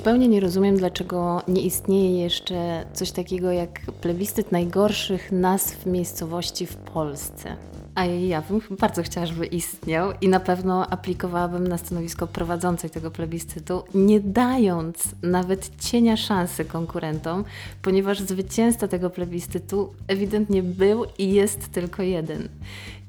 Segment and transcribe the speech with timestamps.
[0.00, 6.76] Zupełnie nie rozumiem, dlaczego nie istnieje jeszcze coś takiego jak plebiscyt najgorszych nazw miejscowości w
[6.76, 7.56] Polsce.
[7.94, 13.10] A ja bym bardzo chciała, żeby istniał i na pewno aplikowałabym na stanowisko prowadzącej tego
[13.10, 17.44] plebiscytu, nie dając nawet cienia szansy konkurentom,
[17.82, 22.48] ponieważ zwycięzca tego plebiscytu ewidentnie był i jest tylko jeden.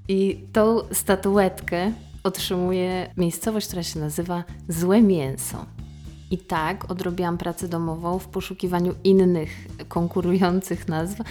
[0.07, 1.91] I tą statuetkę
[2.23, 5.65] otrzymuje miejscowość, która się nazywa Złe Mięso.
[6.31, 9.49] I tak odrobiłam pracę domową w poszukiwaniu innych
[9.87, 11.21] konkurujących nazw,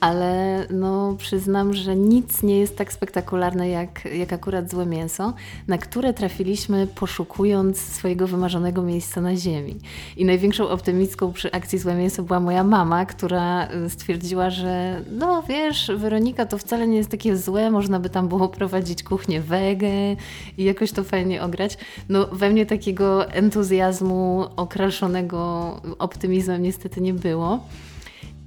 [0.00, 5.34] ale no, przyznam, że nic nie jest tak spektakularne jak, jak akurat złe mięso,
[5.68, 9.76] na które trafiliśmy poszukując swojego wymarzonego miejsca na ziemi.
[10.16, 15.42] I największą optymistką przy akcji złe mięso była moja mama, która y, stwierdziła, że no
[15.48, 20.16] wiesz, Weronika, to wcale nie jest takie złe, można by tam było prowadzić kuchnię wege
[20.58, 21.78] i jakoś to fajnie ograć.
[22.08, 27.60] No we mnie takiego entuzjazmu okraszonego optymizmem niestety nie było.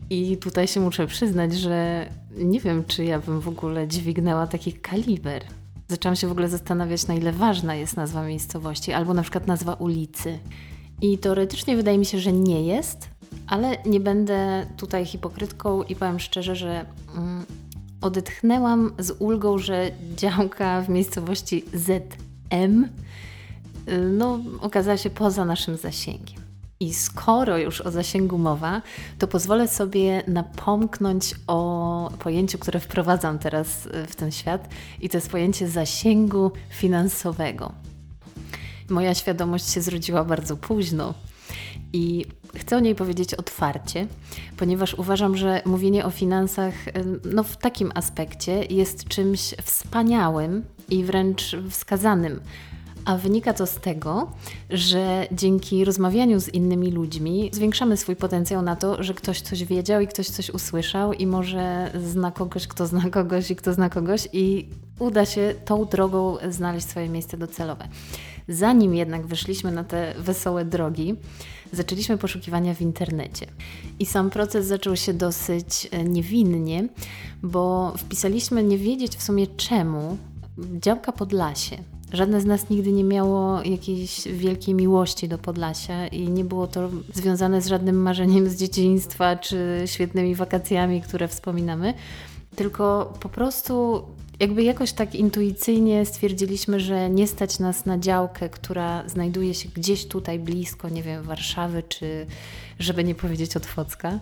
[0.10, 4.74] I tutaj się muszę przyznać, że nie wiem, czy ja bym w ogóle dźwignęła taki
[4.74, 5.44] kaliber.
[5.88, 9.74] Zaczęłam się w ogóle zastanawiać, na ile ważna jest nazwa miejscowości, albo na przykład nazwa
[9.74, 10.40] ulicy.
[11.02, 13.10] I teoretycznie wydaje mi się, że nie jest,
[13.48, 16.86] ale nie będę tutaj hipokrytką i powiem szczerze, że
[17.18, 17.46] mm,
[18.02, 22.88] odetchnęłam z ulgą, że działka w miejscowości ZM
[24.12, 26.42] no, okazała się poza naszym zasięgiem.
[26.82, 28.82] I skoro już o zasięgu mowa,
[29.20, 34.70] to pozwolę sobie napomknąć o pojęciu, które wprowadzam teraz y, w ten świat,
[35.02, 37.72] i to jest pojęcie zasięgu finansowego.
[38.90, 41.14] Moja świadomość się zrodziła bardzo późno
[41.94, 42.26] i
[42.56, 44.08] chcę o niej powiedzieć otwarcie,
[44.58, 46.94] ponieważ uważam, że mówienie o finansach y,
[47.26, 52.40] no, w takim aspekcie jest czymś wspaniałym i wręcz wskazanym
[53.06, 54.32] a wynika to z tego,
[54.70, 60.02] że dzięki rozmawianiu z innymi ludźmi zwiększamy swój potencjał na to, że ktoś coś wiedział
[60.02, 64.28] i ktoś coś usłyszał i może zna kogoś, kto zna kogoś i kto zna kogoś
[64.34, 64.70] i
[65.00, 67.88] uda się tą drogą znaleźć swoje miejsce docelowe.
[68.48, 71.16] Zanim jednak wyszliśmy na te wesołe drogi,
[71.74, 73.46] zaczęliśmy poszukiwania w internecie.
[74.00, 76.88] I sam proces zaczął się dosyć e, niewinnie,
[77.44, 80.18] bo wpisaliśmy nie wiedzieć w sumie czemu
[80.58, 81.78] działka Podlasie.
[82.14, 86.90] Żadne z nas nigdy nie miało jakiejś wielkiej miłości do Podlasia i nie było to
[87.14, 91.94] związane z żadnym marzeniem z dzieciństwa czy świetnymi wakacjami, które wspominamy,
[92.56, 94.04] tylko po prostu
[94.40, 100.06] jakby jakoś tak intuicyjnie stwierdziliśmy, że nie stać nas na działkę, która znajduje się gdzieś
[100.06, 102.26] tutaj blisko, nie wiem, Warszawy czy
[102.80, 104.20] żeby nie powiedzieć Otwocka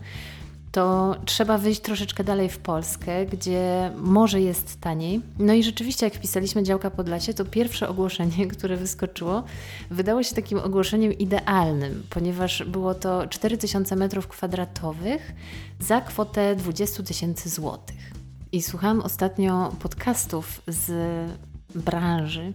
[0.72, 5.22] to trzeba wyjść troszeczkę dalej w Polskę, gdzie może jest taniej.
[5.40, 9.44] No i rzeczywiście, jak wpisaliśmy działka Podlasie, to pierwsze ogłoszenie, które wyskoczyło,
[9.92, 15.18] wydało się takim ogłoszeniem idealnym, ponieważ było to 4000 m2
[15.80, 18.12] za kwotę 20 tysięcy złotych.
[18.52, 20.92] I słuchałam ostatnio podcastów z
[21.76, 22.54] branży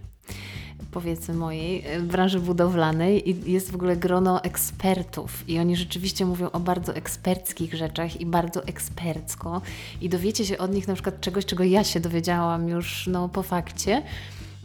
[0.91, 5.49] powiedzmy mojej, e, branży budowlanej i jest w ogóle grono ekspertów.
[5.49, 9.61] I oni rzeczywiście mówią o bardzo eksperckich rzeczach i bardzo ekspercko.
[10.00, 13.43] I dowiecie się od nich na przykład czegoś, czego ja się dowiedziałam już no, po
[13.43, 14.03] fakcie,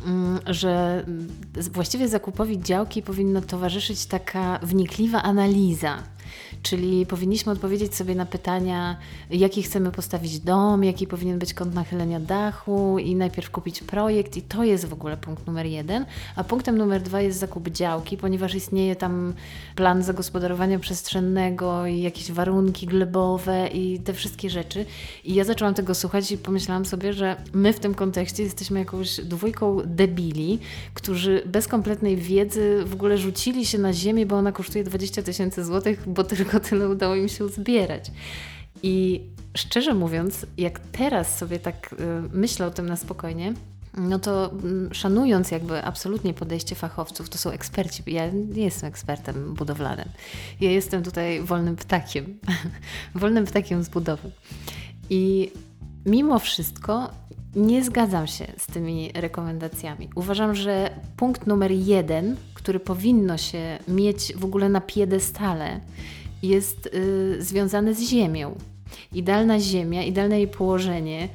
[0.05, 1.05] mm, że
[1.71, 6.03] właściwie zakupowi działki powinna towarzyszyć taka wnikliwa analiza
[6.63, 8.97] Czyli powinniśmy odpowiedzieć sobie na pytania,
[9.29, 14.41] jaki chcemy postawić dom, jaki powinien być kąt nachylenia dachu i najpierw kupić projekt i
[14.41, 16.05] to jest w ogóle punkt numer jeden.
[16.35, 19.33] A punktem numer dwa jest zakup działki, ponieważ istnieje tam
[19.75, 24.85] plan zagospodarowania przestrzennego i jakieś warunki glebowe i te wszystkie rzeczy.
[25.23, 29.21] I ja zaczęłam tego słuchać i pomyślałam sobie, że my w tym kontekście jesteśmy jakąś
[29.21, 30.59] dwójką debili,
[30.93, 35.65] którzy bez kompletnej wiedzy w ogóle rzucili się na ziemię, bo ona kosztuje 20 tysięcy
[35.65, 38.11] złotych, bo tylko tyle udało im się uzbierać.
[38.83, 39.21] I
[39.57, 41.95] szczerze mówiąc, jak teraz sobie tak y,
[42.33, 43.53] myślę o tym na spokojnie,
[43.97, 48.03] no to mm, szanując jakby absolutnie podejście fachowców, to są eksperci.
[48.07, 50.09] Ja nie jestem ekspertem budowlanym.
[50.61, 52.39] Ja jestem tutaj wolnym ptakiem.
[53.15, 54.31] wolnym ptakiem z budowy.
[55.09, 55.51] I
[56.05, 57.11] mimo wszystko
[57.55, 60.09] nie zgadzam się z tymi rekomendacjami.
[60.15, 65.79] Uważam, że punkt numer jeden, który powinno się mieć w ogóle na piedestale,
[66.43, 68.55] jest y, związany z ziemią.
[69.13, 71.29] Idealna ziemia, idealne jej położenie,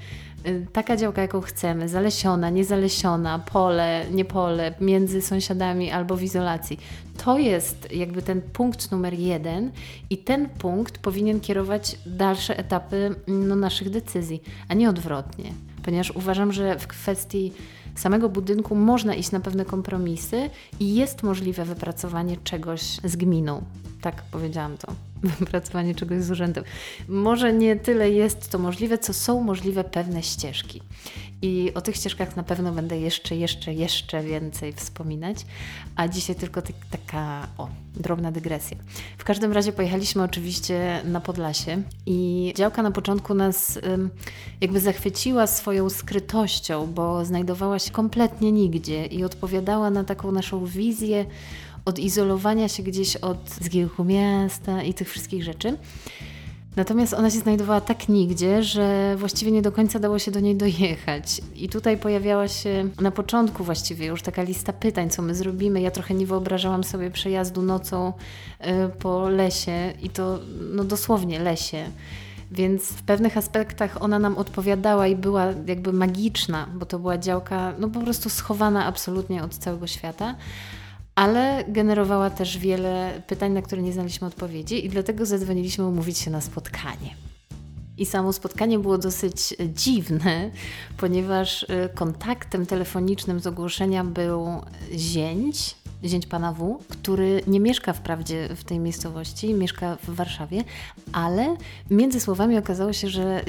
[0.46, 6.80] y, taka działka, jaką chcemy, zalesiona, niezalesiona, pole, nie pole, między sąsiadami albo w izolacji.
[7.24, 9.70] To jest jakby ten punkt numer jeden
[10.10, 15.52] i ten punkt powinien kierować dalsze etapy no, naszych decyzji, a nie odwrotnie.
[15.84, 17.52] Ponieważ uważam, że w kwestii
[17.94, 23.62] samego budynku można iść na pewne kompromisy i jest możliwe wypracowanie czegoś z gminą.
[24.04, 24.92] Tak powiedziałam to.
[25.40, 26.64] Wypracowanie czegoś z urzędem.
[27.08, 30.80] Może nie tyle jest to możliwe, co są możliwe pewne ścieżki.
[31.42, 35.46] I o tych ścieżkach na pewno będę jeszcze, jeszcze, jeszcze więcej wspominać.
[35.96, 38.76] A dzisiaj tylko taka o, drobna dygresja.
[39.18, 43.78] W każdym razie pojechaliśmy oczywiście na Podlasie i działka na początku nas
[44.60, 51.26] jakby zachwyciła swoją skrytością, bo znajdowała się kompletnie nigdzie i odpowiadała na taką naszą wizję
[51.84, 55.76] odizolowania się gdzieś od zgiełku miasta i tych wszystkich rzeczy.
[56.76, 60.56] Natomiast ona się znajdowała tak nigdzie, że właściwie nie do końca dało się do niej
[60.56, 61.40] dojechać.
[61.54, 65.80] I tutaj pojawiała się na początku właściwie już taka lista pytań, co my zrobimy.
[65.80, 68.12] Ja trochę nie wyobrażałam sobie przejazdu nocą
[68.60, 70.38] y, po lesie i to
[70.74, 71.84] no dosłownie lesie.
[72.50, 77.74] Więc w pewnych aspektach ona nam odpowiadała i była jakby magiczna, bo to była działka
[77.78, 80.34] no po prostu schowana absolutnie od całego świata
[81.14, 86.30] ale generowała też wiele pytań, na które nie znaliśmy odpowiedzi, i dlatego zadzwoniliśmy umówić się
[86.30, 87.14] na spotkanie.
[87.98, 90.50] I samo spotkanie było dosyć dziwne,
[90.96, 94.46] ponieważ y, kontaktem telefonicznym z ogłoszenia był
[94.92, 100.64] zięć, zięć pana W, który nie mieszka wprawdzie w tej miejscowości, mieszka w Warszawie,
[101.12, 101.56] ale
[101.90, 103.42] między słowami okazało się, że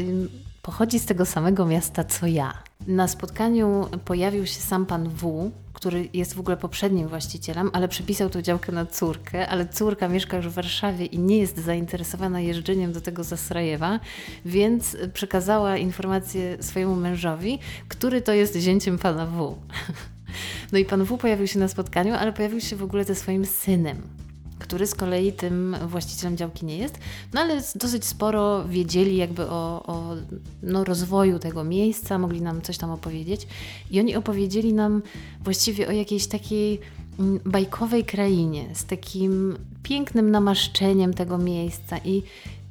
[0.66, 2.54] pochodzi z tego samego miasta co ja.
[2.88, 8.30] Na spotkaniu pojawił się sam pan W, który jest w ogóle poprzednim właścicielem, ale przepisał
[8.30, 12.94] tą działkę na córkę, ale córka mieszka już w Warszawie i nie jest zainteresowana jeżdżeniem
[12.94, 14.00] do tego Zasrajewa,
[14.46, 19.56] więc przekazała informację swojemu mężowi, który to jest zięciem pana W.
[20.72, 23.46] No i pan W pojawił się na spotkaniu, ale pojawił się w ogóle ze swoim
[23.46, 24.25] synem
[24.60, 27.00] który z kolei tym właścicielem działki nie jest,
[27.34, 30.16] no ale dosyć sporo wiedzieli jakby o, o
[30.64, 33.48] no, rozwoju tego miejsca, mogli nam coś tam opowiedzieć.
[33.92, 35.02] I oni opowiedzieli nam
[35.44, 36.80] właściwie o jakiejś takiej
[37.20, 41.98] mm, bajkowej krainie, z takim pięknym namaszczeniem tego miejsca.
[41.98, 42.24] I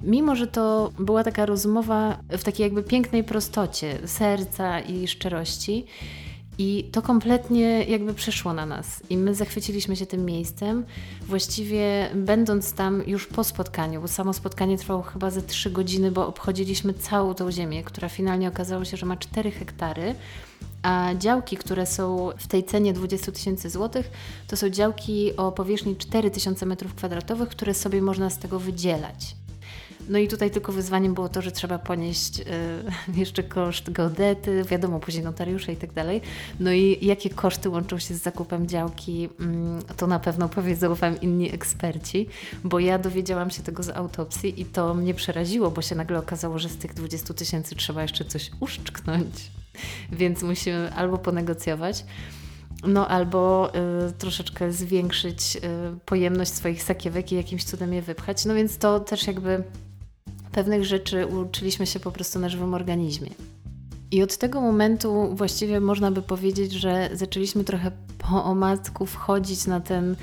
[0.02, 5.86] mimo, że to była taka rozmowa w takiej jakby pięknej prostocie serca i szczerości,
[6.58, 9.02] i to kompletnie jakby przeszło na nas.
[9.10, 10.84] I my zachwyciliśmy się tym miejscem.
[11.22, 16.26] Właściwie będąc tam już po spotkaniu, bo samo spotkanie trwało chyba ze trzy godziny, bo
[16.26, 20.14] obchodziliśmy całą tą ziemię, która finalnie okazało się, że ma 4 hektary.
[20.82, 24.10] A działki, które są w tej cenie 20 tysięcy złotych,
[24.48, 29.36] to są działki o powierzchni 4000 m2, które sobie można z tego wydzielać.
[30.08, 32.44] No i tutaj tylko wyzwaniem było to, że trzeba ponieść y,
[33.20, 36.20] jeszcze koszt geodety, wiadomo, później notariusze i tak dalej.
[36.60, 39.28] No i jakie koszty łączą się z zakupem działki,
[39.90, 42.28] y, to na pewno powiedzą Wam inni eksperci,
[42.64, 46.58] bo ja dowiedziałam się tego z autopsji i to mnie przeraziło, bo się nagle okazało,
[46.58, 49.50] że z tych 20 tysięcy trzeba jeszcze coś uszczknąć.
[50.12, 52.04] Więc musimy albo ponegocjować,
[52.86, 53.72] no albo
[54.08, 55.60] y, troszeczkę zwiększyć y,
[56.04, 58.44] pojemność swoich sakiewek i jakimś cudem je wypchać.
[58.44, 59.64] No więc to też jakby
[60.54, 63.30] pewnych rzeczy uczyliśmy się po prostu na żywym organizmie.
[64.10, 69.80] I od tego momentu właściwie można by powiedzieć, że zaczęliśmy trochę po omacku wchodzić na
[69.80, 70.16] ten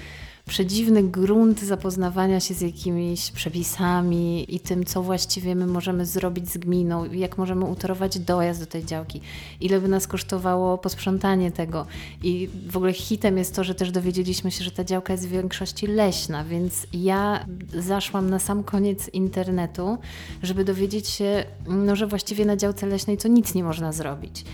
[0.48, 6.58] przedziwny grunt zapoznawania się z jakimiś przepisami i tym, co właściwie my możemy zrobić z
[6.58, 9.22] gminą, jak możemy utorować dojazd do tej działki,
[9.62, 11.86] ile by nas kosztowało posprzątanie tego.
[12.24, 15.32] I w ogóle hitem jest to, że też dowiedzieliśmy się, że ta działka jest w
[15.32, 19.98] większości leśna, więc ja zaszłam na sam koniec internetu,
[20.44, 24.46] żeby dowiedzieć się, no, że właściwie na działce leśnej to nic nie można zrobić.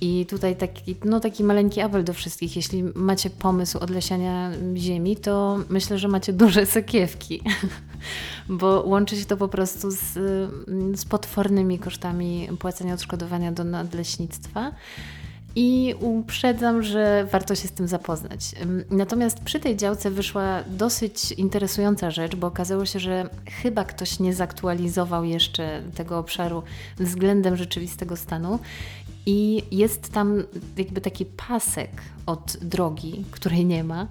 [0.00, 2.56] I tutaj taki, no taki maleńki apel do wszystkich.
[2.56, 7.42] Jeśli macie pomysł odlesiania ziemi, to myślę, że macie duże sakiewki,
[8.48, 10.12] bo łączy się to po prostu z,
[11.00, 14.72] z potwornymi kosztami płacenia odszkodowania do nadleśnictwa.
[15.58, 18.40] I uprzedzam, że warto się z tym zapoznać.
[18.90, 23.28] Natomiast przy tej działce wyszła dosyć interesująca rzecz, bo okazało się, że
[23.62, 26.62] chyba ktoś nie zaktualizował jeszcze tego obszaru
[26.98, 28.58] względem rzeczywistego stanu
[29.26, 30.42] i jest tam
[30.76, 31.90] jakby taki pasek
[32.26, 34.06] od drogi, której nie ma,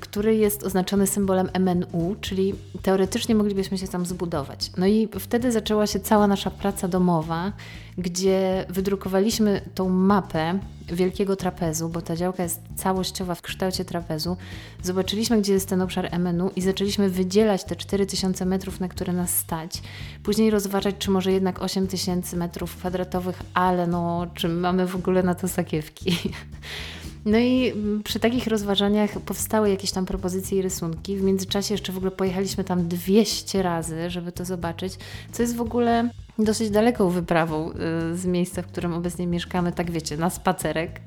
[0.00, 4.70] który jest oznaczony symbolem MNU, czyli teoretycznie moglibyśmy się tam zbudować.
[4.76, 7.52] No i wtedy zaczęła się cała nasza praca domowa,
[7.98, 14.36] gdzie wydrukowaliśmy tą mapę wielkiego trapezu, bo ta działka jest całościowa w kształcie trapezu.
[14.82, 19.38] Zobaczyliśmy, gdzie jest ten obszar MNU i zaczęliśmy wydzielać te 4000 metrów, na które nas
[19.38, 19.82] stać.
[20.22, 25.34] Później rozważać, czy może jednak 8000 metrów kwadratowych, ale no, czy mamy w ogóle na
[25.34, 26.16] to sakiewki.
[27.28, 27.72] No i
[28.04, 31.16] przy takich rozważaniach powstały jakieś tam propozycje i rysunki.
[31.16, 34.92] W międzyczasie jeszcze w ogóle pojechaliśmy tam 200 razy, żeby to zobaczyć,
[35.32, 39.90] co jest w ogóle dosyć daleką wyprawą y, z miejsca, w którym obecnie mieszkamy, tak
[39.90, 41.00] wiecie, na spacerek.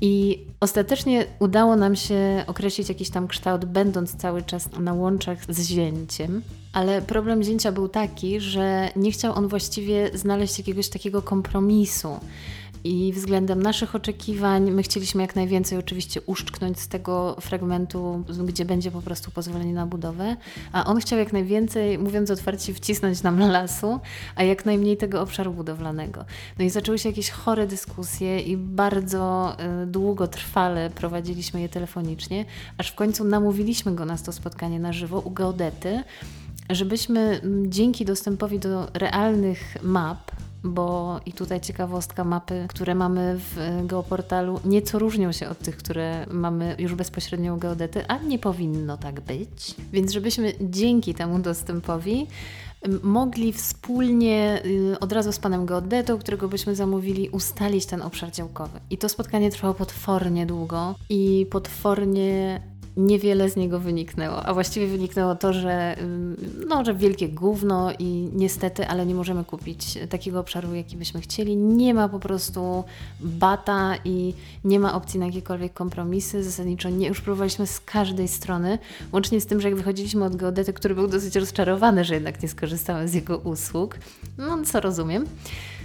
[0.00, 5.66] I ostatecznie udało nam się określić jakiś tam kształt, będąc cały czas na łączach z
[5.68, 6.42] zięciem.
[6.72, 12.16] Ale problem zięcia był taki, że nie chciał on właściwie znaleźć jakiegoś takiego kompromisu
[12.84, 18.90] i względem naszych oczekiwań my chcieliśmy jak najwięcej oczywiście uszczknąć z tego fragmentu, gdzie będzie
[18.90, 20.36] po prostu pozwolenie na budowę,
[20.72, 24.00] a on chciał jak najwięcej, mówiąc otwarcie, wcisnąć nam lasu,
[24.36, 26.24] a jak najmniej tego obszaru budowlanego.
[26.58, 32.44] No i zaczęły się jakieś chore dyskusje i bardzo y, długo trwale prowadziliśmy je telefonicznie,
[32.78, 36.04] aż w końcu namówiliśmy go na to spotkanie na żywo u geodety,
[36.70, 40.32] żebyśmy dzięki dostępowi do realnych map,
[40.64, 46.26] bo i tutaj ciekawostka, mapy, które mamy w geoportalu, nieco różnią się od tych, które
[46.30, 49.74] mamy już bezpośrednio u geodety, a nie powinno tak być.
[49.92, 52.26] Więc żebyśmy dzięki temu dostępowi
[53.02, 58.80] mogli wspólnie y, od razu z panem geodetą, którego byśmy zamówili, ustalić ten obszar działkowy.
[58.90, 62.60] I to spotkanie trwało potwornie długo i potwornie
[62.96, 64.46] niewiele z niego wyniknęło.
[64.46, 65.96] A właściwie wyniknęło to, że,
[66.68, 71.56] no, że wielkie gówno i niestety, ale nie możemy kupić takiego obszaru, jaki byśmy chcieli.
[71.56, 72.84] Nie ma po prostu
[73.20, 74.34] bata i
[74.64, 76.44] nie ma opcji na jakiekolwiek kompromisy.
[76.44, 78.78] Zasadniczo nie, już próbowaliśmy z każdej strony,
[79.12, 82.48] łącznie z tym, że jak wychodziliśmy od geodety, który był dosyć rozczarowany, że jednak nie
[82.48, 83.98] skorzystałem z jego usług,
[84.38, 85.26] no co rozumiem,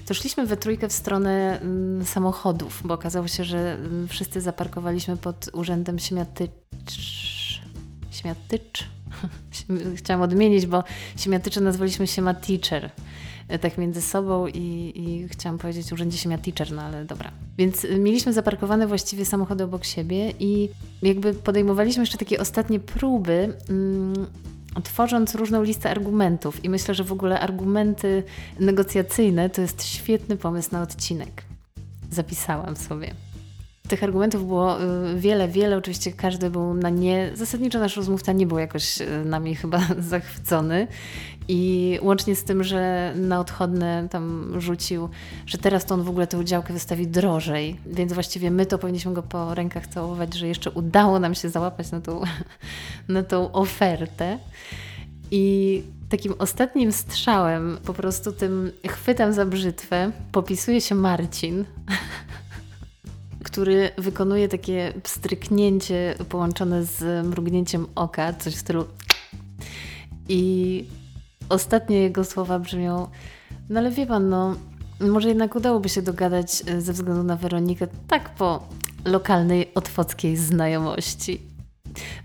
[0.07, 5.17] to szliśmy we trójkę w stronę mm, samochodów, bo okazało się, że mm, wszyscy zaparkowaliśmy
[5.17, 6.51] pod urzędem Śmiatycz.
[8.11, 8.83] Śmiatycz?
[9.97, 10.83] Chciałam odmienić, bo
[11.17, 12.91] Śmiatycze nazwaliśmy się Teacher
[13.47, 17.31] e, tak między sobą i, i chciałam powiedzieć urzędzie Siemia Teacher, no ale dobra.
[17.57, 20.69] Więc y, mieliśmy zaparkowane właściwie samochody obok siebie i
[21.01, 24.25] jakby podejmowaliśmy jeszcze takie ostatnie próby mm,
[24.83, 26.65] tworząc różną listę argumentów.
[26.65, 28.23] I myślę, że w ogóle argumenty
[28.59, 31.43] negocjacyjne to jest świetny pomysł na odcinek.
[32.11, 33.26] Zapisałam sobie.
[33.87, 35.77] Tych argumentów było y, wiele, wiele.
[35.77, 37.31] Oczywiście każdy był na nie.
[37.33, 40.87] Zasadniczo nasz rozmówca nie był jakoś y, nami chyba zachwycony.
[41.47, 45.09] I łącznie z tym, że na odchodne tam rzucił,
[45.45, 47.79] że teraz to on w ogóle tę działkę wystawi drożej.
[47.85, 51.91] Więc właściwie my to powinniśmy go po rękach całować, że jeszcze udało nam się załapać
[51.91, 52.21] na tą,
[53.07, 54.39] na tą ofertę.
[55.31, 61.65] I takim ostatnim strzałem, po prostu tym chwytem za brzytwę, popisuje się Marcin.
[63.47, 68.85] który wykonuje takie pstryknięcie połączone z mrugnięciem oka, coś w stylu.
[70.29, 70.85] I
[71.49, 73.07] ostatnie jego słowa brzmią:
[73.69, 74.55] No ale wie pan, no,
[74.99, 78.67] może jednak udałoby się dogadać e, ze względu na Weronikę, tak po
[79.05, 81.41] lokalnej otwockiej znajomości.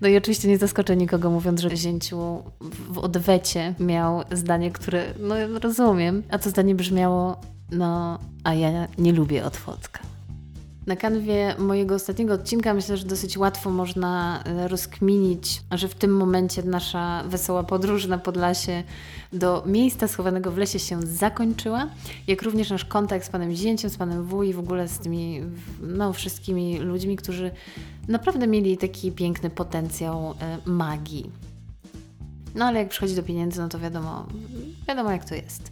[0.01, 2.43] No i oczywiście nie zaskoczę nikogo mówiąc, że Zięciu
[2.89, 7.41] w odwecie miał zdanie, które no rozumiem, a to zdanie brzmiało
[7.73, 10.12] no, a ja nie lubię Otwocka.
[10.87, 16.17] Na kanwie mojego ostatniego odcinka myślę, że dosyć łatwo można e, rozkminić, że w tym
[16.17, 18.83] momencie nasza wesoła podróż na Podlasie
[19.33, 21.89] do miejsca schowanego w lesie się zakończyła,
[22.27, 25.41] jak również nasz kontakt z panem Zięciem, z panem W i w ogóle z tymi
[25.81, 27.51] no, wszystkimi ludźmi, którzy
[28.09, 31.31] naprawdę mieli taki piękny potencjał e, magii.
[32.55, 34.27] No ale jak przychodzi do pieniędzy, no to wiadomo,
[34.89, 35.71] wiadomo jak to jest.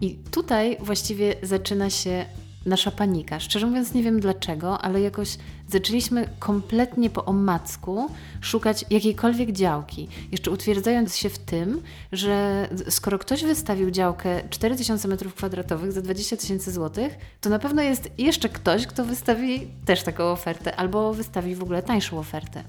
[0.00, 2.24] I tutaj właściwie zaczyna się
[2.66, 3.40] nasza panika.
[3.40, 5.36] Szczerze mówiąc, nie wiem dlaczego, ale jakoś
[5.68, 10.08] zaczęliśmy kompletnie po omacku szukać jakiejkolwiek działki.
[10.32, 16.72] Jeszcze utwierdzając się w tym, że skoro ktoś wystawił działkę 4000 m2 za 20 tysięcy
[16.72, 21.62] złotych, to na pewno jest jeszcze ktoś, kto wystawi też taką ofertę albo wystawi w
[21.62, 22.64] ogóle tańszą ofertę.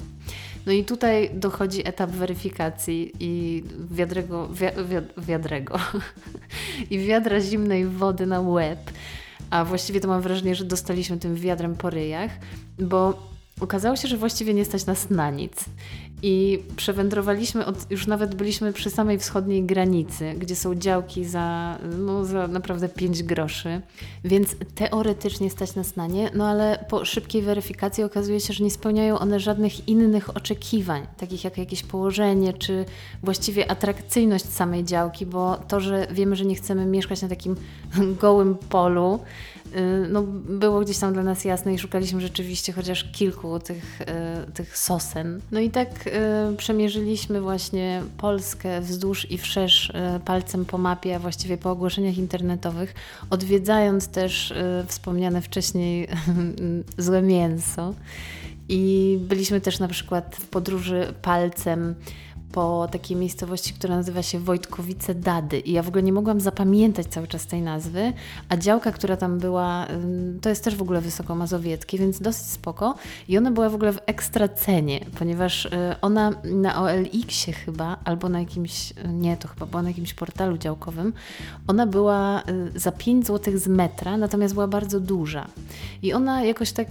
[0.65, 4.65] No i tutaj dochodzi etap weryfikacji i wiadrego, wi
[5.17, 5.79] wiadrego
[6.91, 8.79] i wiadra zimnej wody na łeb
[9.49, 12.31] a właściwie to mam wrażenie, że dostaliśmy tym wiadrem po ryjach,
[12.79, 13.29] bo
[13.61, 15.65] okazało się, że właściwie nie stać nas na nic.
[16.23, 22.25] I przewędrowaliśmy, od, już nawet byliśmy przy samej wschodniej granicy, gdzie są działki za, no,
[22.25, 23.81] za naprawdę 5 groszy,
[24.23, 28.71] więc teoretycznie stać nas na nie, no ale po szybkiej weryfikacji okazuje się, że nie
[28.71, 32.85] spełniają one żadnych innych oczekiwań, takich jak jakieś położenie, czy
[33.23, 37.55] właściwie atrakcyjność samej działki, bo to, że wiemy, że nie chcemy mieszkać na takim
[38.21, 39.19] gołym polu,
[39.75, 44.05] Y, no, było gdzieś tam dla nas jasne i szukaliśmy rzeczywiście chociaż kilku tych, y,
[44.51, 45.41] tych sosen.
[45.51, 46.04] No i tak
[46.57, 49.93] przemierzyliśmy właśnie Polskę wzdłuż i wszerz
[50.25, 52.93] palcem po mapie, a właściwie po ogłoszeniach internetowych,
[53.29, 54.53] odwiedzając też
[54.87, 56.07] wspomniane wcześniej
[56.97, 57.93] złe mięso.
[58.69, 61.95] I byliśmy też na przykład w podróży palcem
[62.55, 65.59] po takiej miejscowości, która nazywa się Wojtkowice Dady.
[65.59, 68.13] I ja w ogóle nie mogłam zapamiętać cały czas tej nazwy,
[68.49, 69.87] a działka, która tam była,
[70.41, 72.95] to jest też w ogóle wysokomazowieckie, więc dosyć spoko.
[73.27, 75.69] I ona była w ogóle w ekstra cenie, ponieważ y,
[76.01, 81.13] ona na OLX-ie chyba, albo na jakimś, nie, to chyba była na jakimś portalu działkowym,
[81.67, 82.41] ona była
[82.75, 85.47] y, za 5 zł z metra, natomiast była bardzo duża.
[86.01, 86.87] I ona jakoś tak,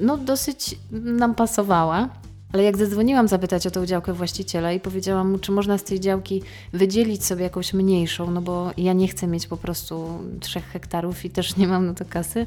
[0.00, 2.08] no dosyć nam pasowała.
[2.52, 6.00] Ale jak zadzwoniłam zapytać o tą działkę właściciela i powiedziałam mu, czy można z tej
[6.00, 6.42] działki
[6.72, 11.30] wydzielić sobie jakąś mniejszą, no bo ja nie chcę mieć po prostu trzech hektarów i
[11.30, 12.46] też nie mam na to kasy,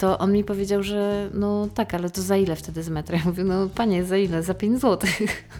[0.00, 3.18] to on mi powiedział, że no tak, ale to za ile wtedy z metra?
[3.18, 4.42] Ja mówię, no panie, za ile?
[4.42, 5.20] Za 5 złotych.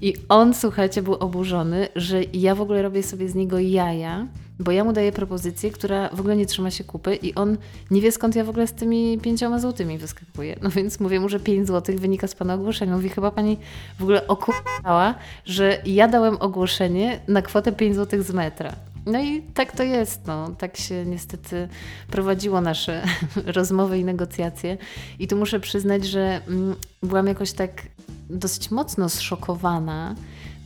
[0.00, 4.26] I on, słuchajcie, był oburzony, że ja w ogóle robię sobie z niego jaja,
[4.58, 7.56] bo ja mu daję propozycję, która w ogóle nie trzyma się kupy i on
[7.90, 10.58] nie wie skąd ja w ogóle z tymi pięcioma złotymi wyskakuję.
[10.62, 12.96] No więc mówię mu, że 5 złotych wynika z pana ogłoszenia.
[12.96, 13.56] Mówi, chyba pani
[13.98, 18.72] w ogóle okupała, że ja dałem ogłoszenie na kwotę 5 złotych z metra.
[19.06, 20.26] No i tak to jest.
[20.26, 20.50] No.
[20.58, 21.68] Tak się niestety
[22.10, 23.02] prowadziło nasze
[23.56, 24.78] rozmowy i negocjacje.
[25.18, 27.82] I tu muszę przyznać, że mm, byłam jakoś tak
[28.30, 30.14] dosyć mocno zszokowana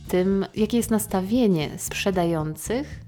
[0.07, 3.03] tym, jakie jest nastawienie sprzedających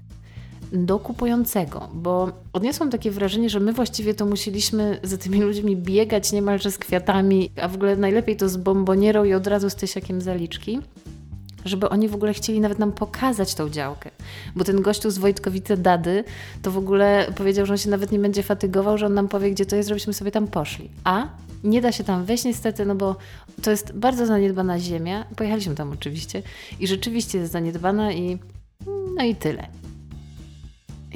[0.72, 6.32] do kupującego, bo odniosłam takie wrażenie, że my właściwie to musieliśmy za tymi ludźmi biegać
[6.32, 10.20] niemalże z kwiatami, a w ogóle najlepiej to z bombonierą i od razu z tysiakiem
[10.20, 10.80] zaliczki
[11.66, 14.10] żeby oni w ogóle chcieli nawet nam pokazać tą działkę.
[14.56, 16.24] Bo ten gościu z Wojtkowice Dady
[16.62, 19.50] to w ogóle powiedział, że on się nawet nie będzie fatygował, że on nam powie,
[19.50, 20.90] gdzie to jest, żebyśmy sobie tam poszli.
[21.04, 21.28] A
[21.64, 23.16] nie da się tam wejść niestety, no bo
[23.62, 25.24] to jest bardzo zaniedbana ziemia.
[25.36, 26.42] Pojechaliśmy tam oczywiście
[26.80, 28.38] i rzeczywiście jest zaniedbana i
[29.16, 29.68] no i tyle.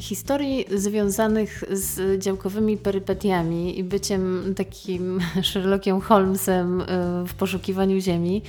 [0.00, 6.84] Historii związanych z działkowymi perypetiami i byciem takim Sherlockiem Holmesem y,
[7.26, 8.42] w poszukiwaniu ziemi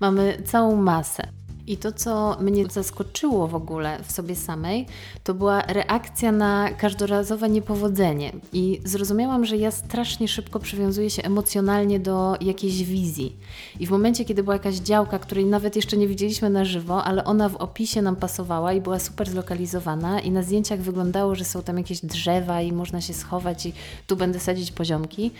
[0.00, 1.35] mamy całą masę.
[1.66, 4.86] I to, co mnie zaskoczyło w ogóle w sobie samej,
[5.24, 8.32] to była reakcja na każdorazowe niepowodzenie.
[8.52, 13.36] I zrozumiałam, że ja strasznie szybko przywiązuję się emocjonalnie do jakiejś wizji.
[13.80, 17.24] I w momencie, kiedy była jakaś działka, której nawet jeszcze nie widzieliśmy na żywo, ale
[17.24, 21.62] ona w opisie nam pasowała i była super zlokalizowana, i na zdjęciach wyglądało, że są
[21.62, 23.72] tam jakieś drzewa i można się schować, i
[24.06, 25.30] tu będę sadzić poziomki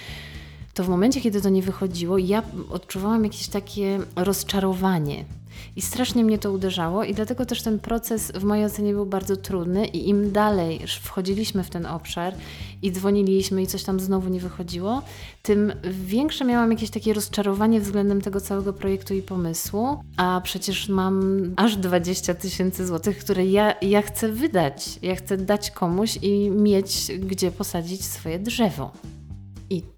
[0.76, 5.24] to w momencie, kiedy to nie wychodziło, ja odczuwałam jakieś takie rozczarowanie.
[5.76, 9.36] I strasznie mnie to uderzało, i dlatego też ten proces w mojej ocenie był bardzo
[9.36, 9.86] trudny.
[9.86, 12.34] I im dalej wchodziliśmy w ten obszar
[12.82, 15.02] i dzwoniliśmy, i coś tam znowu nie wychodziło,
[15.42, 15.72] tym
[16.04, 19.96] większe miałam jakieś takie rozczarowanie względem tego całego projektu i pomysłu.
[20.16, 24.98] A przecież mam aż 20 tysięcy złotych, które ja, ja chcę wydać.
[25.02, 28.92] Ja chcę dać komuś i mieć gdzie posadzić swoje drzewo.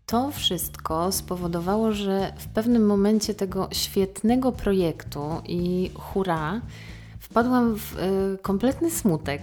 [0.08, 6.60] To wszystko spowodowało, że w pewnym momencie tego świetnego projektu i hura,
[7.20, 9.42] wpadłam w y, kompletny smutek.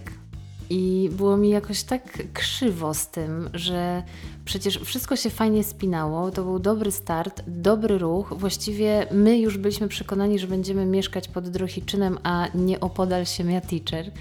[0.69, 4.03] I było mi jakoś tak krzywo z tym, że
[4.45, 8.33] przecież wszystko się fajnie spinało, to był dobry start, dobry ruch.
[8.37, 14.11] Właściwie my już byliśmy przekonani, że będziemy mieszkać pod Drohiczynem, a nie opodal Siemia Teacher.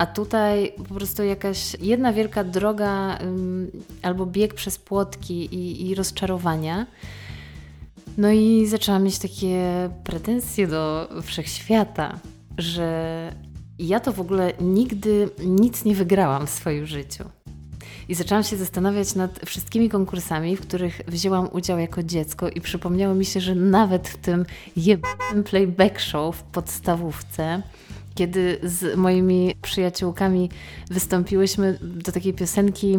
[0.00, 3.18] A tutaj po prostu jakaś jedna wielka droga
[4.02, 6.86] albo bieg przez płotki i, i rozczarowania.
[8.18, 12.18] No i zaczęłam mieć takie pretensje do wszechświata,
[12.58, 13.32] że
[13.78, 17.24] ja to w ogóle nigdy nic nie wygrałam w swoim życiu.
[18.08, 23.14] I zaczęłam się zastanawiać nad wszystkimi konkursami, w których wzięłam udział jako dziecko i przypomniało
[23.14, 27.62] mi się, że nawet w tym jebnym playback show w podstawówce
[28.20, 30.50] kiedy z moimi przyjaciółkami
[30.90, 32.98] wystąpiłyśmy do takiej piosenki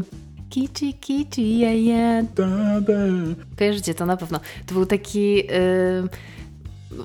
[0.50, 2.26] Kici, kici, je, je.
[3.58, 4.40] Kojarzycie to na pewno.
[4.66, 5.44] To był taki, yy,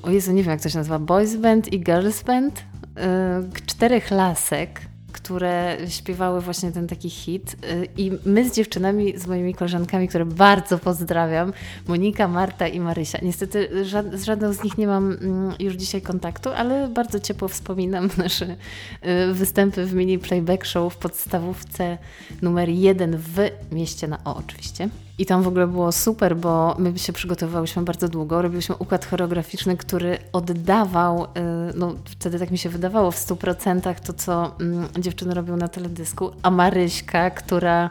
[0.01, 2.63] o Jezu, nie wiem jak to się nazywa, boys band i girls band.
[2.95, 4.81] Yy, czterech lasek
[5.17, 7.53] które śpiewały właśnie ten taki hit.
[7.53, 11.53] Y, I my z dziewczynami, z moimi koleżankami, które bardzo pozdrawiam,
[11.87, 13.19] Monika, Marta i Marysia.
[13.21, 13.69] Niestety
[14.13, 18.45] z żadną z nich nie mam mm, już dzisiaj kontaktu, ale bardzo ciepło wspominam nasze
[18.49, 21.97] y, występy w mini playback show w podstawówce
[22.41, 24.89] numer jeden w mieście na O oczywiście.
[25.19, 28.41] I tam w ogóle było super, bo my się przygotowywałyśmy bardzo długo.
[28.41, 31.27] Robiliśmy układ choreograficzny, który oddawał, y,
[31.75, 36.31] no wtedy tak mi się wydawało, w 100% to, co mm, dziewczyny robią na teledysku.
[36.43, 37.89] A Maryśka, która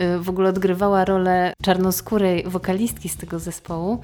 [0.00, 4.00] y, w ogóle odgrywała rolę czarnoskórej wokalistki z tego zespołu,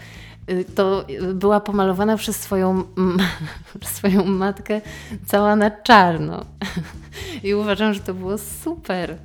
[0.51, 1.05] y, to
[1.35, 2.85] była pomalowana przez swoją,
[3.97, 4.81] swoją matkę
[5.27, 6.45] cała na czarno.
[7.45, 9.17] I uważam, że to było super.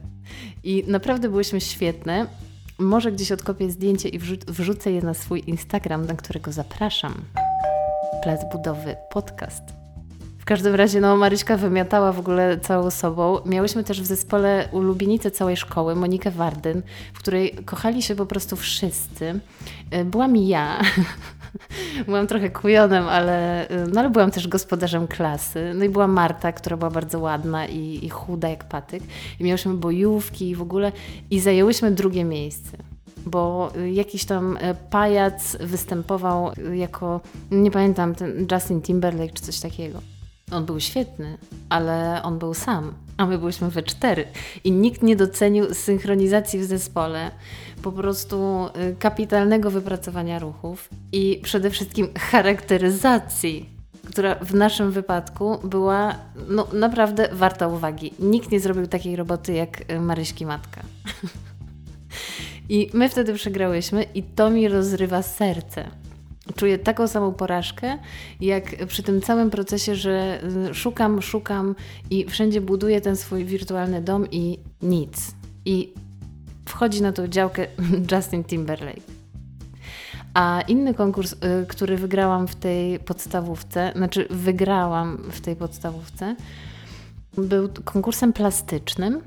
[0.63, 2.27] I naprawdę byłyśmy świetne.
[2.83, 7.13] Może gdzieś odkopię zdjęcie i wrzucę je na swój Instagram, na którego zapraszam.
[8.23, 9.63] Plac Budowy Podcast.
[10.39, 13.39] W każdym razie, no, Maryśka wymiatała w ogóle całą sobą.
[13.45, 16.81] Miałyśmy też w zespole ulubienicę całej szkoły, Monikę Wardyn,
[17.13, 19.39] w której kochali się po prostu wszyscy.
[19.91, 20.81] E, byłam ja.
[22.05, 25.71] byłam trochę kujonem, ale, e, no, ale byłam też gospodarzem klasy.
[25.75, 29.03] No i była Marta, która była bardzo ładna i, i chuda jak patyk.
[29.39, 30.91] I miałyśmy bojówki i w ogóle
[31.31, 32.77] i zajęłyśmy drugie miejsce
[33.25, 40.12] bo jakiś tam e, pajac występował jako, nie pamiętam, ten Justin Timberlake czy coś takiego.
[40.53, 41.37] On był świetny,
[41.69, 44.25] ale on był sam, a my byliśmy we cztery.
[44.63, 47.31] I nikt nie docenił synchronizacji w zespole,
[47.81, 53.69] po prostu y, kapitalnego wypracowania ruchów i przede wszystkim charakteryzacji,
[54.07, 56.15] która w naszym wypadku była
[56.49, 58.13] no, naprawdę warta uwagi.
[58.19, 60.81] Nikt nie zrobił takiej roboty jak y, Maryśki Matka.
[62.69, 66.02] I my wtedy przegrałyśmy i to mi rozrywa serce
[66.55, 67.97] Czuję taką samą porażkę,
[68.41, 71.75] jak przy tym całym procesie, że y, szukam, szukam
[72.09, 75.35] i wszędzie buduję ten swój wirtualny dom i nic.
[75.65, 75.93] I
[76.65, 77.67] wchodzi na tą działkę
[78.11, 79.01] Justin Timberlake.
[80.33, 86.35] A inny konkurs, y, który wygrałam w tej podstawówce, znaczy wygrałam w tej podstawówce,
[87.37, 89.21] był konkursem plastycznym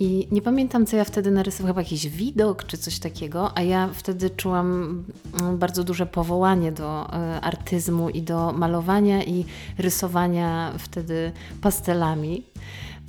[0.00, 3.88] i nie pamiętam, co ja wtedy narysowałam, chyba jakiś widok czy coś takiego, a ja
[3.92, 5.04] wtedy czułam
[5.40, 9.44] mm, bardzo duże powołanie do e, artyzmu i do malowania i
[9.78, 12.42] rysowania wtedy pastelami.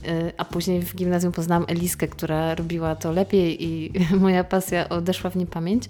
[0.07, 5.29] E, a później w gimnazjum poznałam Eliskę, która robiła to lepiej i moja pasja odeszła
[5.29, 5.83] w niepamięć.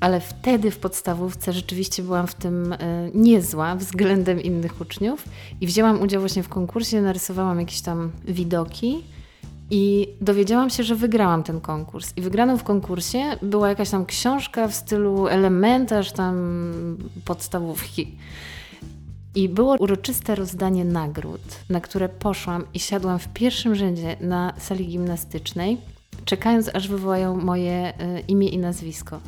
[0.00, 2.76] Ale wtedy w podstawówce rzeczywiście byłam w tym e,
[3.14, 5.24] niezła względem innych uczniów
[5.60, 9.02] i wzięłam udział właśnie w konkursie, narysowałam jakieś tam widoki
[9.70, 12.12] i dowiedziałam się, że wygrałam ten konkurs.
[12.16, 18.16] I wygraną w konkursie była jakaś tam książka w stylu elementarz tam podstawówki.
[19.34, 24.86] I było uroczyste rozdanie nagród, na które poszłam i siadłam w pierwszym rzędzie na sali
[24.86, 25.78] gimnastycznej,
[26.24, 29.20] czekając aż wywołają moje y, imię i nazwisko.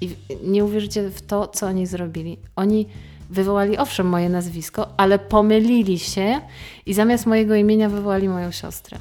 [0.00, 0.10] I
[0.44, 2.38] nie uwierzycie w to, co oni zrobili.
[2.56, 2.86] Oni
[3.30, 6.40] wywołali owszem moje nazwisko, ale pomylili się
[6.86, 8.98] i zamiast mojego imienia wywołali moją siostrę.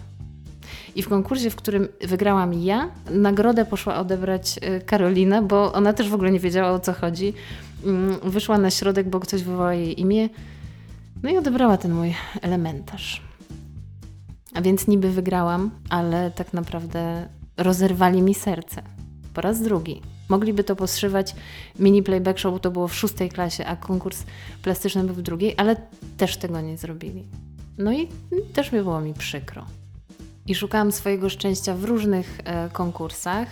[0.97, 6.09] I w konkursie, w którym wygrałam ja, nagrodę poszła odebrać y, Karolina, bo ona też
[6.09, 7.33] w ogóle nie wiedziała o co chodzi.
[7.85, 10.29] Mm, wyszła na środek, bo ktoś wywołał jej imię.
[11.23, 13.21] No i odebrała ten mój elementarz.
[14.53, 18.81] A więc niby wygrałam, ale tak naprawdę rozerwali mi serce.
[19.33, 20.01] Po raz drugi.
[20.29, 21.35] Mogliby to poszywać.
[21.79, 24.23] Mini playback show to było w szóstej klasie, a konkurs
[24.61, 25.75] plastyczny był w drugiej, ale
[26.17, 27.23] też tego nie zrobili.
[27.77, 28.07] No i
[28.53, 29.65] też mi było mi przykro
[30.47, 33.47] i szukałam swojego szczęścia w różnych e, konkursach.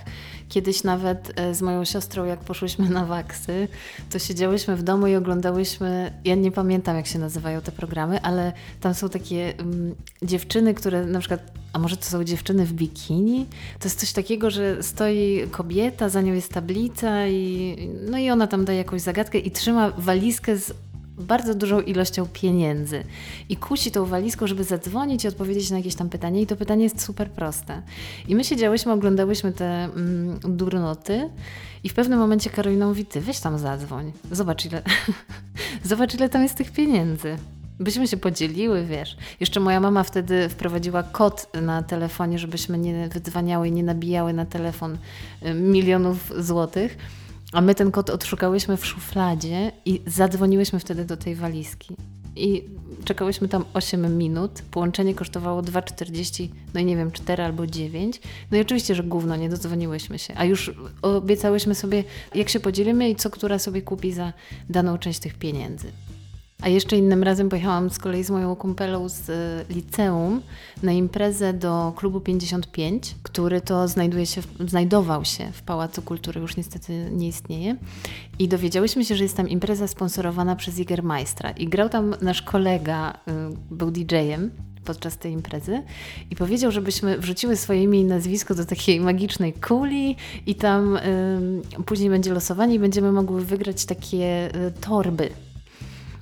[0.50, 3.68] Kiedyś nawet e, z moją siostrą, jak poszłyśmy na waksy,
[4.10, 6.14] to siedziałyśmy w domu i oglądałyśmy.
[6.26, 11.06] Ja nie pamiętam, jak się nazywają te programy, ale tam są takie um, dziewczyny, które
[11.06, 11.42] na przykład.
[11.74, 13.46] A może to są dziewczyny w bikini?
[13.80, 17.78] To jest coś takiego, że stoi kobieta, za nią jest tablica i,
[18.10, 20.74] no i ona tam daje jakąś zagadkę i trzyma walizkę z
[21.18, 23.04] bardzo dużą ilością pieniędzy
[23.50, 26.84] i kusi tą walizką, żeby zadzwonić i odpowiedzieć na jakieś tam pytanie i to pytanie
[26.84, 27.82] jest super proste.
[28.28, 31.30] I my siedziałyśmy, oglądałyśmy te mm, durnoty
[31.84, 34.82] i w pewnym momencie Karolina mówi, ty weź tam zadzwoń, zobacz ile,
[35.84, 37.38] zobacz ile tam jest tych pieniędzy.
[37.80, 39.18] Byśmy się podzieliły, wiesz.
[39.40, 44.46] Jeszcze moja mama wtedy wprowadziła kod na telefonie, żebyśmy nie wydzwaniały i nie nabijały na
[44.46, 44.98] telefon
[45.46, 46.98] y, milionów złotych.
[47.52, 51.96] A my ten kod odszukałyśmy w szufladzie i zadzwoniłyśmy wtedy do tej walizki.
[52.36, 52.64] I
[53.06, 54.52] czekałyśmy tam 8 minut.
[54.72, 58.22] Połączenie kosztowało 2,40, no i nie wiem, 4 albo 9.
[58.52, 60.34] No i oczywiście, że gówno, nie dodzwoniłyśmy się.
[60.38, 62.04] A już obiecałyśmy sobie,
[62.36, 64.34] jak się podzielimy i co która sobie kupi za
[64.70, 65.88] daną część tych pieniędzy.
[66.66, 70.42] A jeszcze innym razem pojechałam z kolei z moją kumpelą z e, liceum
[70.84, 76.58] na imprezę do klubu 55, który to znajduje się, znajdował się w Pałacu Kultury, już
[76.58, 77.76] niestety nie istnieje.
[78.40, 81.52] I dowiedziałyśmy się, że jest tam impreza sponsorowana przez Jägermeistra.
[81.52, 84.52] I grał tam nasz kolega, e, był DJ-em
[84.86, 85.84] podczas tej imprezy
[86.32, 91.84] i powiedział, żebyśmy wrzuciły swoje imię i nazwisko do takiej magicznej kuli i tam y,
[91.86, 95.30] później będzie losowanie i będziemy mogły wygrać takie y, torby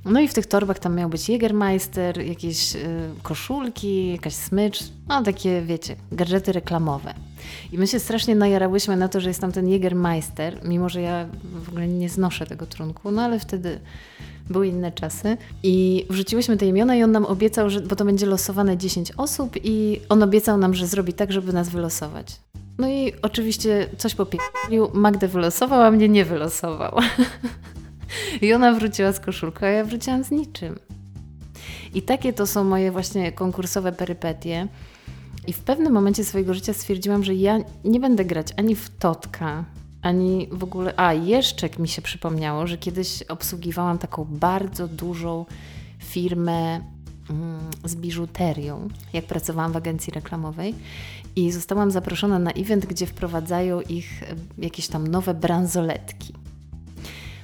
[0.06, 2.80] no i w tych torbach tam miał być Jägermeister, jakieś y,
[3.24, 7.14] koszulki, jakaś smycz, no takie wiecie, gadżety reklamowe.
[7.72, 11.28] I my się strasznie najarałyśmy na to, że jest tam ten Jägermeister, mimo że ja
[11.44, 13.80] w ogóle nie znoszę tego trunku, no ale wtedy
[14.50, 15.38] były inne czasy.
[15.64, 19.56] I wrzuciłyśmy te imiona i on nam obiecał, że, bo to będzie losowane 10 osób
[19.64, 22.40] i on obiecał nam, że zrobi tak, żeby nas wylosować.
[22.78, 26.96] No i oczywiście coś popielił, Magdę wylosował, a mnie nie wylosował.
[28.42, 30.80] I ona wróciła z koszulką, a ja wróciłam z niczym.
[31.94, 34.68] I takie to są moje właśnie konkursowe perypetie.
[35.48, 39.66] I w pewnym momencie swojego życia stwierdziłam, że ja nie będę grać ani w totka,
[40.02, 40.94] ani w ogóle.
[40.98, 45.46] A jeszcze mi się przypomniało, że kiedyś obsługiwałam taką bardzo dużą
[46.00, 46.82] firmę
[47.30, 50.76] mm, z biżuterią, jak pracowałam w agencji reklamowej
[51.36, 54.24] i zostałam zaproszona na event, gdzie wprowadzają ich
[54.58, 56.34] jakieś tam nowe bransoletki.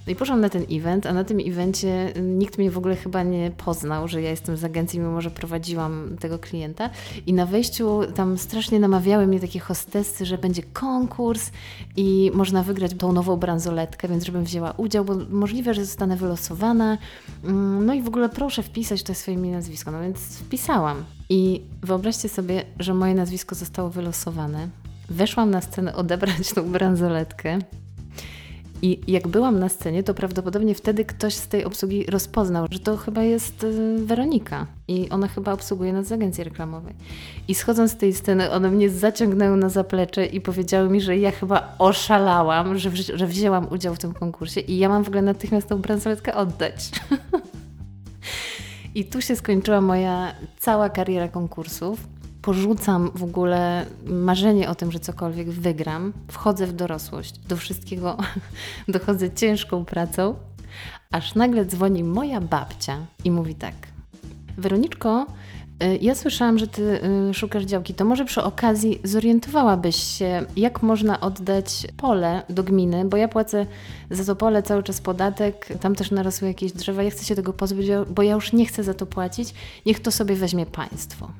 [0.10, 3.24] No i poszłam na ten event, a na tym evencie nikt mnie w ogóle chyba
[3.24, 6.90] nie poznał, że ja jestem z agencji, mimo że prowadziłam tego klienta.
[7.26, 11.52] I na wejściu tam strasznie namawiały mnie takie hostessy, że będzie konkurs
[11.98, 16.98] i można wygrać tą nową bransoletkę, więc żebym wzięła udział, bo możliwe, że zostanę wylosowana.
[17.44, 19.92] Mm, no i w ogóle proszę wpisać to swoje imię nazwisko.
[19.92, 21.04] No więc wpisałam.
[21.30, 24.68] I wyobraźcie sobie, że moje nazwisko zostało wylosowane.
[25.10, 27.60] Weszłam na scenę odebrać tą bransoletkę
[28.82, 32.98] i jak byłam na scenie, to prawdopodobnie wtedy ktoś z tej obsługi rozpoznał, że to
[32.98, 36.94] chyba jest y, Weronika i ona chyba obsługuje nas z agencji reklamowej.
[37.48, 41.32] I schodząc z tej sceny, one mnie zaciągnęły na zaplecze i powiedziały mi, że ja
[41.32, 45.70] chyba oszalałam, że, że wzięłam udział w tym konkursie i ja mam w ogóle natychmiast
[45.70, 46.92] tą bransoletkę oddać.
[48.96, 55.00] I tu się skończyła moja cała kariera konkursów porzucam w ogóle marzenie o tym, że
[55.00, 57.38] cokolwiek wygram, wchodzę w dorosłość.
[57.38, 58.18] Do wszystkiego
[58.88, 60.36] dochodzę ciężką pracą,
[61.12, 63.74] aż nagle dzwoni moja babcia i mówi tak:
[64.58, 65.26] Weroniczko,
[65.84, 67.94] y, ja słyszałam, że ty y, szukasz działki.
[67.94, 73.66] To może przy okazji zorientowałabyś się, jak można oddać pole do gminy, bo ja płacę
[74.12, 77.04] za to pole cały czas podatek, tam też narosły jakieś drzewa.
[77.04, 79.54] Ja chcę się tego pozbyć, bo ja już nie chcę za to płacić.
[79.86, 81.32] Niech to sobie weźmie państwo.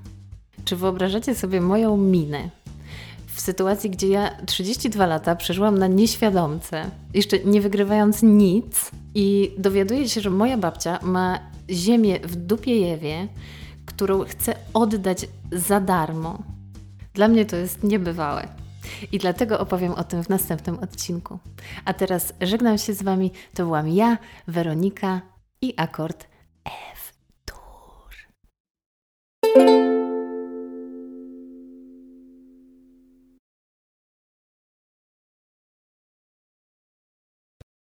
[0.66, 2.50] Czy wyobrażacie sobie moją minę
[3.40, 10.10] w sytuacji, gdzie ja 32 lata przeżyłam na nieświadomce, jeszcze nie wygrywając nic i dowiaduję
[10.10, 13.28] się, że moja babcia ma ziemię w Dupiejewie,
[13.86, 16.44] którą chce oddać za darmo.
[17.14, 18.48] Dla mnie to jest niebywałe.
[19.12, 21.40] I dlatego opowiem o tym w następnym odcinku.
[21.86, 23.32] A teraz żegnam się z Wami.
[23.54, 24.18] To byłam ja,
[24.48, 25.22] Weronika
[25.62, 26.28] i akord
[26.66, 28.16] F-dur.